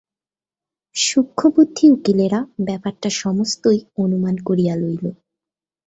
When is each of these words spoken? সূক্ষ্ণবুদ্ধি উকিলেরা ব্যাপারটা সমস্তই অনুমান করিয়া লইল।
সূক্ষ্ণবুদ্ধি 0.95 1.85
উকিলেরা 1.91 2.39
ব্যাপারটা 2.67 3.09
সমস্তই 3.21 3.79
অনুমান 3.97 4.35
করিয়া 4.47 4.73
লইল। 4.75 5.05